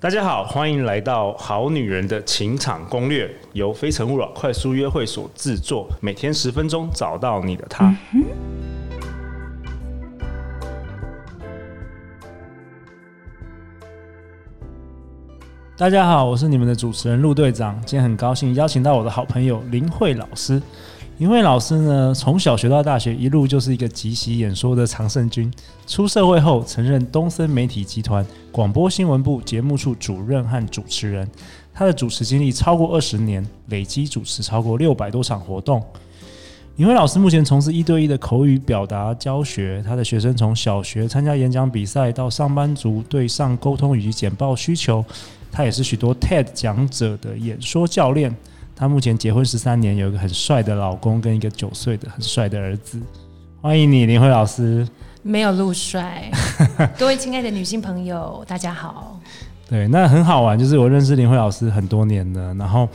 [0.00, 7.92] 大家好，欢迎来到《好女人的情场攻略》，由非诚勿扰快速约会所制作，每天十分钟，找到你的他。
[15.76, 20.62] 大家好，我是你们的主持人陆队长，今天很高兴邀请到我的好朋友林慧老师。
[21.18, 25.52] 林慧老师呢，从小学到大学，一路就是一个即席演说的常胜军。
[25.84, 31.28] 出社会后，曾任东森媒体集团广播新闻部节目处主任和主持人。
[31.74, 35.82] 他的主持经历超过二十年，累积主持超过六百多场活动。
[36.76, 45.04] 林慧老师目前从事一对一的口语表达教学，他的学生从小学参加演讲比赛，到上班族对上沟通以及简报需求，
[45.50, 48.32] 他也是许多 TED 讲者的演说教练。
[48.78, 52.96] 她目前结婚十三年，有一个很帅的老公跟一个九岁的很帅的儿子。
[53.60, 54.86] 欢迎你，林慧老师。
[55.20, 56.30] 没有陆帅。
[56.96, 59.18] 各位亲爱的女性朋友，大家好。
[59.68, 62.54] 对，那很好玩，就是我认识林慧老师很多年了。
[62.54, 62.88] 然后，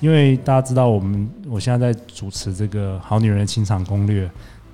[0.00, 4.26] 因为大家知道我们，我现在在主持这个《好女人的情场攻略》，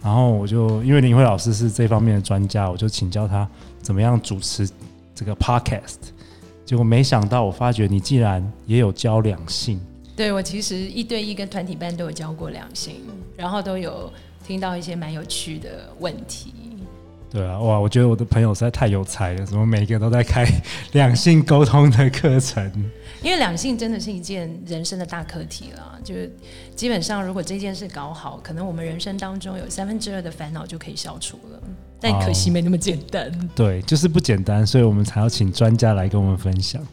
[0.03, 3.48] 然后我就因为林慧老师是这方面的专家，我就请教他
[3.81, 4.69] 怎么样主持
[5.15, 6.11] 这个 Podcast。
[6.65, 9.81] 结果没想到，我发觉你既然也有教两性。
[10.19, 12.97] 对，我其实一对一跟团体班都有教过两性，
[13.37, 14.13] 然后都有
[14.45, 16.53] 听到一些蛮有趣的问题。
[17.31, 20.45] 对啊，哇，我觉得我的朋友实在太有才了，怎么每个都在开
[20.91, 22.69] 两性沟通的课程？
[23.23, 26.29] 因为两性真的是一件人生的大课题了，就是
[26.75, 31.63] 基本上如果这件事搞好，可能我们人生当中有三分之二的烦恼就可以消除了。
[32.01, 33.29] 但可惜没那么简单。
[33.29, 36.85] 哦，对，就是不简单，所以我们才要请专家来跟我们分享。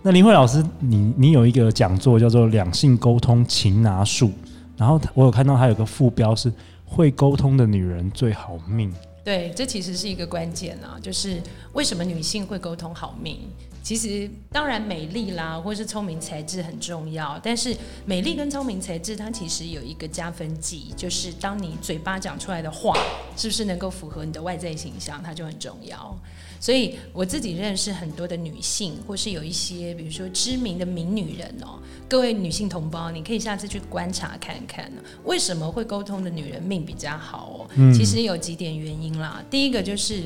[0.00, 4.28] 那林慧老师，你你有一个讲座叫做《两性沟通擒拿术》，
[4.76, 6.52] 然后我有看到它有个副标是
[6.86, 8.94] “会沟通的女人最好命”。
[9.24, 13.40] 对，这其实是一个关键啊，就是为什么女性会沟通好命？
[13.82, 22.94] 其实当然美丽啦，或是聪明才智很重要，但是美丽跟聪明才智它其实有一个加分剂，就是当你嘴巴讲出来的话
[23.36, 26.16] 是不是能够符合你的外在形象，它就很重要。
[26.60, 31.78] 所以我自己认识很多的女性，或是有一些，比如说知名的名女人哦。
[32.08, 34.90] 各位女性同胞，你可以下次去观察看看，
[35.24, 37.92] 为什么会沟通的女人命比较好哦？
[37.94, 39.44] 其实有几点原因啦。
[39.50, 40.22] 第一个就是，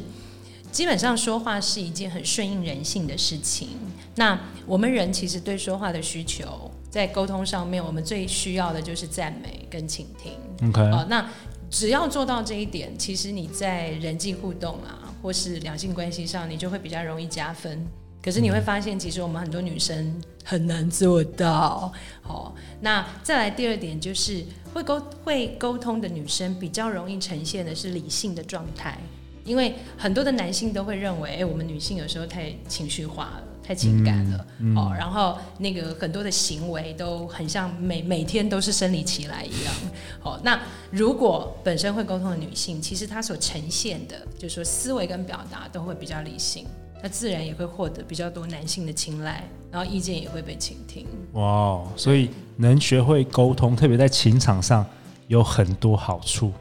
[0.70, 3.68] 基本上说话是一件很顺应人性的事情。
[4.14, 10.32] 那我们人其实对说话的需求，在沟通上面，我们最需要的就是赞美跟倾听。
[10.68, 11.28] OK，哦，那
[11.68, 15.01] 只要做到这一点，其实你在人际互动啊。
[15.22, 17.86] 或是两性关系上，你就会比较容易加分。
[18.22, 21.92] 可是你会发现，其实我们很多女生很难做到。
[22.20, 28.96] 好，那再来第二点就是，会沟会沟通的女生比较容易呈现的是理性的状态，
[29.44, 33.44] 因为很多的男性都会认为，哎，我们女性有时候太情绪化了。
[33.72, 39.74] 太情感了，嗯嗯、哦，然后那个很多的行为都很像每每天都是生理期来一样，
[40.22, 40.60] 哦，那
[40.90, 46.66] 如果本身会沟通的女性，其实她所呈现的，就是说思维跟表达都会比较理性，
[47.02, 51.06] 她自然也会获得比较多男性的青睐，然后意见也会被倾听。
[51.32, 54.84] 哇，所以能学会沟通，特别在情场上
[55.28, 56.52] 有很多好处，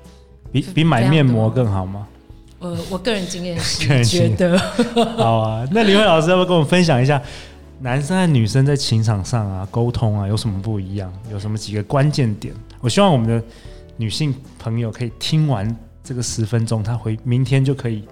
[0.49, 2.07] 比比买面膜更好吗？
[2.61, 4.57] 呃，我个人经验是 觉得
[5.17, 5.67] 好啊。
[5.72, 7.22] 那李慧老师要不要跟我们分享一下，
[7.79, 11.11] 男生和女生在情场上啊沟通啊有什么不一样？
[11.31, 12.53] 有什么几个关键点？
[12.79, 13.44] 我希望我们的
[13.97, 18.03] 女性朋友可以听完这个十分钟，她回明天就可以。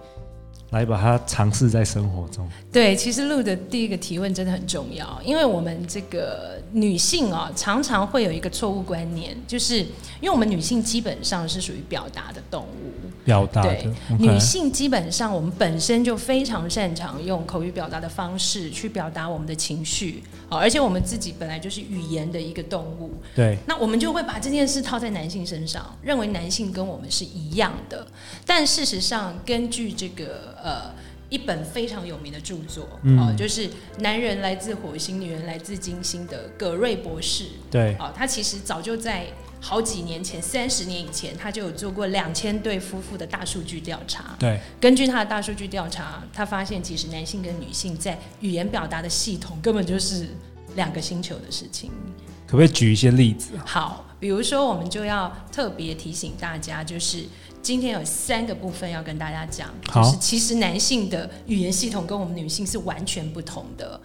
[0.71, 2.47] 来把它尝试在生活中。
[2.71, 12.93] 对，其实录的第一个提问真的很重要，因为我们这个女性啊，常常会有一个错误观念，就是因为我们女性基本上是属于表达的动物。
[13.25, 13.73] 表达的。
[13.73, 14.17] 对，Okay.
[14.17, 23.11] 女性基本上我们本身就非常擅长用口语表达的方式去表达我们的情绪，而且我们自己本来就是语言的一个动物。
[23.35, 23.57] 对。
[23.67, 28.07] 那我们就会把这件事套在男性身上，认为男性跟我们是一样的，
[28.45, 30.58] 但事实上，根据这个。
[30.63, 30.93] 呃，
[31.29, 37.45] 一本非常有名的著作，哦、嗯呃，就是男人来自火星，女人来自金星的葛瑞博士。
[37.69, 39.25] 对，哦、呃，他其实早就在
[39.61, 44.35] 好几年前，三十年以前，他就有做过两千对夫妇的大数据调查。
[44.39, 50.27] 对，根据他的大数据调查，他发现其实男性跟女性在语言表达的系统根本就是
[50.75, 51.91] 两个星球的事情。
[52.47, 53.51] 可不可以举一些例子？
[53.65, 57.23] 好，比如说，我们就要特别提醒大家，就是。
[57.61, 63.99] 今天有三个部分要跟大家讲，就是其实男性的语言系统跟我们女性是完全不同的。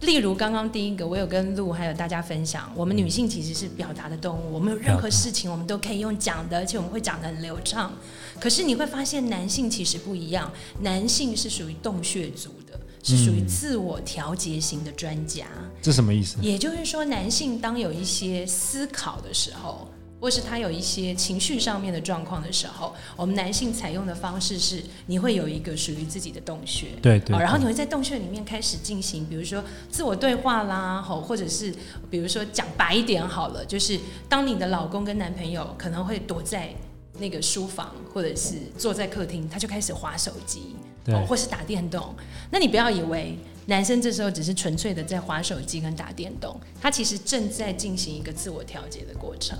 [0.00, 7.92] 例如刚刚第一个，我有跟露还有大家分享，我们女性其实是表达的动物，我们有任何事情我们都可以用讲的，而且我们会讲的很流畅。
[8.38, 12.78] 可是你会发现男性其实不一样，男性是属于洞穴族的。
[13.02, 15.46] 是属于自我调节型的专家。
[15.56, 16.38] 嗯，这什么意思？
[16.42, 19.86] 也就是说，男性当有一些思考的时候。
[20.20, 31.72] 或是他有一些情绪上面的状况的时候，我们男性采用的方式是，你会有一个属于自己的洞穴，对对，对，然后你会在洞穴里面开始进行，比如说自我对话啦，或者是
[32.10, 33.98] 比如说讲白一点好了，就是
[34.28, 36.70] 当你的老公跟男朋友可能会躲在
[37.18, 42.14] 那个书房，或者是坐在客厅，他就开始划手机，对，或是打电动，
[42.50, 49.58] 那你不要以为男生这时候只是纯粹的在划手机跟打电动，他其实正在进行一个自我调节的过程。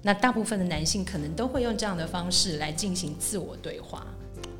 [0.00, 4.06] 那大部分的男性可能都会用这样的方式来进行自我对话，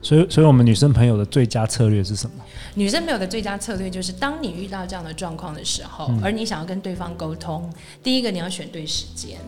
[0.03, 2.45] 所以，所以我们女生朋友的最佳策略是什么？
[2.77, 9.39] 女生朋友的最佳策略就是，当你遇到这样的状况的时候，嗯，而你想要跟对方沟通，第一个你要选对时间。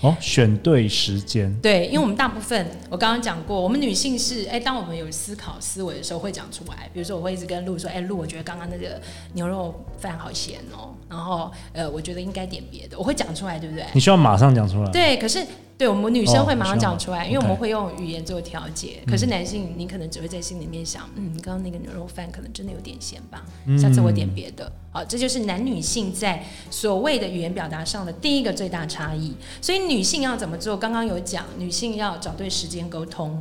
[0.00, 1.54] 哦，选对时间。
[1.60, 6.88] 对，因为我们大部分，我刚刚讲过，我们女性是，哎，当我们有思考思维的时候会讲出来。
[6.94, 8.98] 比如说，我会一直跟露说，哎，露，我觉得刚刚那个
[9.34, 13.84] 牛肉饭好咸哦，然后，呃，我觉得应该点别的，我会讲出来，对不对？
[13.92, 14.90] 你需要马上讲出来。
[14.90, 15.44] 对，可是。
[15.78, 19.00] 对，我们女生会马上讲出来，哦，因为我们会用语言做调节。
[19.06, 23.44] 可是男性，你可能只会在心里面想，嗯，刚刚那个牛肉饭可能真的有点咸吧，
[23.80, 24.70] 下次我点别的。
[24.90, 29.32] 好，这就是男女性在所谓的语言表达上的第一个最大差异。
[29.60, 30.76] 所以女性要怎么做？
[30.76, 33.40] 刚刚有讲，女性要找对时间沟通。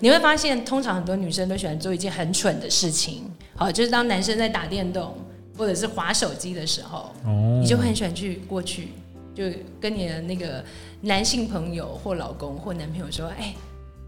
[0.00, 3.22] 你会发现，通常很多女生都喜欢做一件很蠢的事情。
[3.54, 5.14] 好，就是当男生在打电动
[5.56, 7.12] 或者是划手机的时候，
[7.60, 8.88] 你就会很喜欢去过去。
[9.36, 9.44] 就
[9.78, 10.64] 跟你的那个
[11.02, 13.54] 男性朋友或老公或男朋友说：“哎，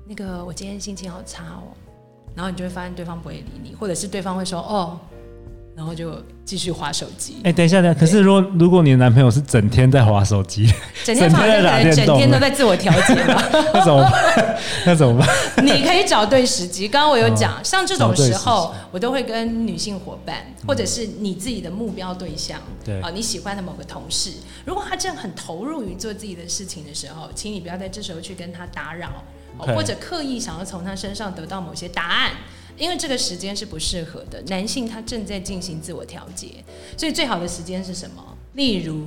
[0.06, 1.68] 那个我今天心情好差哦。”
[2.34, 4.98] 然后你就会发现对方不会理你，或者是对方会说：“哦。”
[5.78, 6.12] 然后就
[6.44, 7.36] 继续划手机。
[7.44, 8.00] 哎，等一下，等一下。
[8.00, 10.66] 可是如果如果你的男朋友是整天在划手机，
[11.04, 13.14] 整天 在打电动，整天都在自我调节
[13.72, 14.58] 那怎么办？
[14.84, 15.64] 那怎么办？
[15.64, 16.88] 你可以找对时机。
[16.88, 24.32] 刚刚我有讲，哦、像这种时候，我都会跟女性伙伴，或者是你自己的目标对象，对、嗯、啊，你喜欢的某个同事，
[24.64, 29.22] 如果他正很投入于做自己的事情的时候，请你不要在这时候去跟他打扰，
[29.58, 32.32] 哦、或者刻意想要从他身上得到某些答案。
[32.78, 36.64] 因为这个时间是不适合的，男性他正在进行自我调节，
[36.96, 38.24] 所以最好的时间是什么？
[38.54, 39.04] 例如，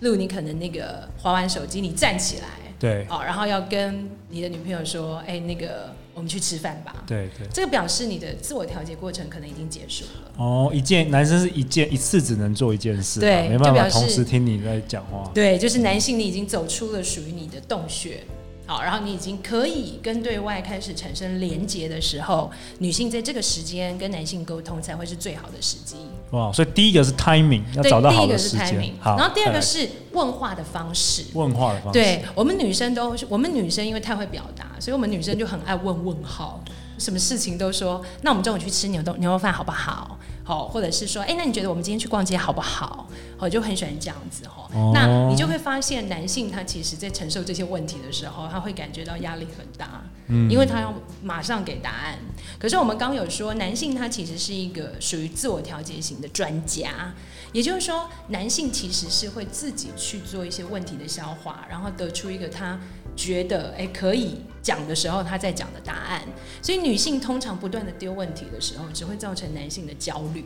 [0.00, 2.44] 例如你可能那个划完手机，你站起来，
[2.78, 7.04] 对，哦，然后要跟你的女朋友说，哎，那个我们去吃饭吧。
[7.06, 10.32] 对对，这个表示你的自我调节过程可能已经结束了。
[10.36, 15.30] 哦，一件男生是一件一次只能做一件事，对，没办法同时听你在讲话。
[15.34, 18.22] 对，就是男性你已经走出了属于你的洞穴。
[18.70, 25.96] 好，然后你已经可以跟对外开始产生连接的时候，女性在这个时间跟男性沟通才会是最好的时机。
[26.30, 28.60] 哇，所以第一个是 timing，要找到好的时间。
[28.60, 31.24] 第一个是 timing，好，然后第二个是问话的方式。
[31.34, 31.98] 问话的方式。
[31.98, 36.62] 对，我们女生都，我们女生因为太会表达，所以我们女生就很爱问问号，
[37.00, 38.00] 什么事情都说。
[38.22, 40.18] 那我们中午去吃牛肉牛肉饭好不好？
[40.44, 43.06] 好，或者是说，哎，那你觉得我们今天去逛街好不好？
[43.38, 44.68] 我就很喜欢这样子哈。
[44.74, 50.92] 哦、那你就会发现，男性他其实在承受这些问题的时候，他会感觉到压力很大，嗯，因为他要
[51.22, 52.18] 马上给答案。
[52.58, 57.14] 可是我们刚有说，男性他其实是一个属于自我调节型的专家，
[57.52, 62.78] 也就是说，男性其实是会自己去做一些问题的消化，然后得出一个他
[63.20, 66.22] 觉得哎可以讲的时候，他在讲的答案。
[66.62, 70.44] 所以女性通常不断的丢问题的时候，只会造成男性的焦虑。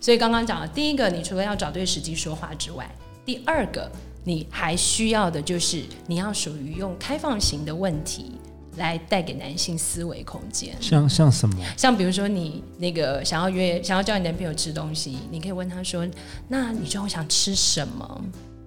[0.00, 2.90] 所以刚刚讲了，第一个，你除了要找对时机说话之外，
[3.26, 3.90] 第二个，
[4.24, 8.38] 你还需要的就是你要属于用开放型的问题
[8.76, 10.74] 来带给男性思维空间。
[10.80, 11.56] 像像什么？
[11.76, 16.06] 像比如说你那个想要约，想要叫你男朋友吃东西，你可以问他说
[16.48, 18.24] ：“那你中午想吃什么？”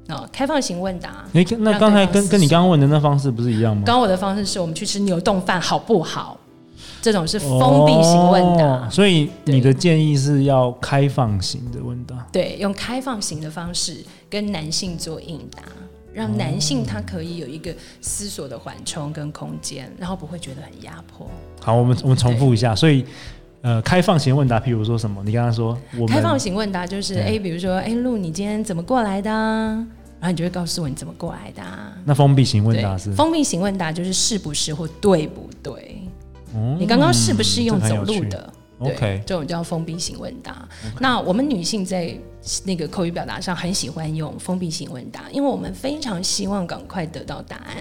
[0.09, 1.25] 哦，开放型问答。
[1.33, 3.83] 哎，那刚才跟跟你刚刚问的那方式不是一样吗？
[3.85, 6.37] 刚刚我的方式是我们去吃牛丼饭，好不好？
[7.01, 12.15] 这种是封闭型问答，哦，所以你的建议是要开放型的问答。
[12.31, 13.97] 对，用开放型的方式
[14.29, 15.63] 跟男性做应答，
[16.13, 21.27] 让男性他可以有一个思索的缓冲跟空间，然后不会觉得很压迫。
[21.59, 23.03] 好，我们我们重复一下，所以
[23.61, 25.21] 呃，开放型问答，譬如说什么？
[25.23, 29.29] 你刚刚说我开放型问答就是哎，比如说哎，露，你今天怎么过来的？
[29.29, 31.63] 然后你就会告诉我你怎么过来的。
[32.05, 33.11] 那封闭型问答是？
[33.13, 36.01] 封闭型问答就是是不是或对不对？
[36.77, 38.53] 你刚刚是不是用走路的？
[38.79, 40.67] 对、OK，这种叫封闭型问答。
[40.83, 40.99] Okay.
[40.99, 42.15] 那我们女性在
[42.65, 47.75] 那个口语表达上很喜欢用封闭型问答，因为我们非常希望赶快得到答案。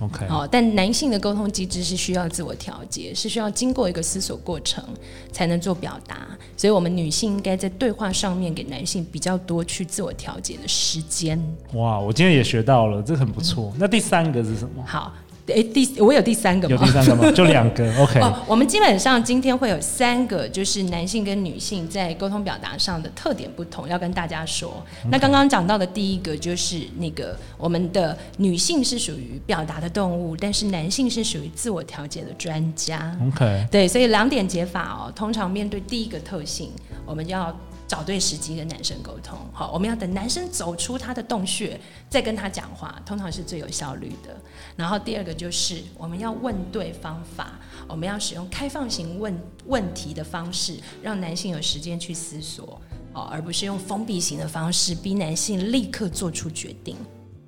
[0.00, 4.84] OK，好，但男性的沟通机制是需要自我调节，是需要经过一个思索过程
[5.32, 6.28] 才能做表达。
[6.54, 11.40] 所以，我们女性应该在对话上面给男性比较多去自我调节的时间。
[11.72, 13.72] 哇，我今天也学到了，这很不错。
[13.74, 14.84] 嗯、那第三个是什么？
[14.86, 15.12] 好。
[15.48, 16.76] 哎，第我有第三个吗？
[16.76, 17.30] 有第三个吗？
[17.32, 18.20] 就两个， OK。
[18.20, 24.82] 哦，我们基本上今天会有三个，就是男性跟女性在沟通表达上的特点不同，要跟大家说。
[25.04, 25.08] Okay.
[25.10, 33.16] 那刚刚讲到的第一个就是那个我们的女性是属于表达的动物，但是男性是属于自我调节的专家。
[33.28, 33.66] OK。
[33.70, 36.70] 对，所以两点解法哦，通常面对第一个特性，
[37.04, 37.56] 我们要。
[37.86, 41.78] 找对时机跟男生沟通，好，我们要等男生走出他的洞穴，
[42.08, 44.36] 再跟他讲话，通常是最有效率的。
[44.74, 47.52] 然后第二个就是我们要问对方法，
[47.86, 52.80] 我们要使用开放型问问题的方式，让男性有时间去思索，
[53.12, 56.96] 哦，而不是用封闭型的方式逼男性立刻做出决定。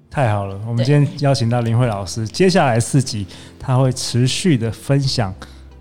[0.08, 3.26] 太好了，我们今天邀请到林慧老师，接下来四集
[3.58, 5.34] 他会持续的分享《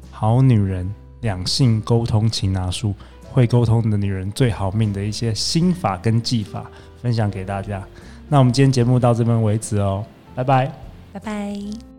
[0.09, 2.89] 好女人两性沟通擒拿术》。
[3.37, 6.65] 会沟通的女人最好命的一些心法跟技法
[7.03, 7.83] 分享给大家。
[8.27, 10.03] 那我们今天节目到这边为止哦，
[10.33, 10.71] 拜拜，
[11.13, 11.96] 拜拜。